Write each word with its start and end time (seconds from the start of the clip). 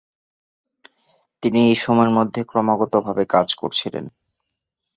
তিনি 1.43 1.59
এই 1.67 1.77
সময়ের 1.77 2.11
মধ্যে 2.17 2.41
ক্রমাগতভাবে 2.43 3.23
কাজ 3.25 3.47
করেছিলেন। 3.55 4.05